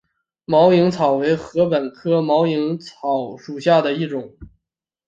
[0.45, 4.33] 毛颖草为禾本科毛颖草属下的一个种。